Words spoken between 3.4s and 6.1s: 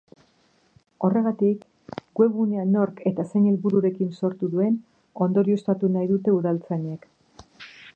helbururekin sortu duen ondorioztatu